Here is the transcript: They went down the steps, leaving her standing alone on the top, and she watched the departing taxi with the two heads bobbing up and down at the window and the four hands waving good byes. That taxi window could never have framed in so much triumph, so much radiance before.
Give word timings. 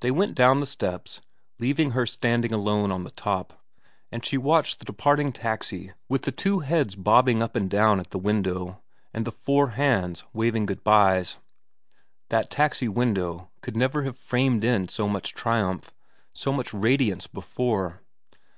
They 0.00 0.10
went 0.10 0.34
down 0.34 0.60
the 0.60 0.66
steps, 0.66 1.22
leaving 1.58 1.92
her 1.92 2.04
standing 2.06 2.52
alone 2.52 2.92
on 2.92 3.04
the 3.04 3.10
top, 3.10 3.64
and 4.12 4.22
she 4.22 4.36
watched 4.36 4.78
the 4.78 4.84
departing 4.84 5.32
taxi 5.32 5.94
with 6.10 6.24
the 6.24 6.30
two 6.30 6.58
heads 6.58 6.94
bobbing 6.94 7.42
up 7.42 7.56
and 7.56 7.70
down 7.70 8.00
at 8.00 8.10
the 8.10 8.18
window 8.18 8.82
and 9.14 9.24
the 9.24 9.32
four 9.32 9.68
hands 9.68 10.24
waving 10.34 10.66
good 10.66 10.84
byes. 10.84 11.38
That 12.28 12.50
taxi 12.50 12.86
window 12.86 13.48
could 13.62 13.78
never 13.78 14.02
have 14.02 14.18
framed 14.18 14.62
in 14.62 14.88
so 14.88 15.08
much 15.08 15.32
triumph, 15.32 15.90
so 16.34 16.52
much 16.52 16.74
radiance 16.74 17.26
before. 17.26 18.02